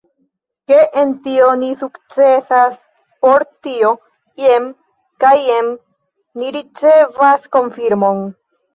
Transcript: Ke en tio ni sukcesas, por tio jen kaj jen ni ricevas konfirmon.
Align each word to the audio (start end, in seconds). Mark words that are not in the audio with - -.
Ke 0.69 0.77
en 1.01 1.11
tio 1.27 1.49
ni 1.63 1.69
sukcesas, 1.81 2.81
por 3.27 3.47
tio 3.69 3.93
jen 4.47 4.69
kaj 5.27 5.35
jen 5.45 5.73
ni 6.43 6.53
ricevas 6.61 7.51
konfirmon. 7.59 8.31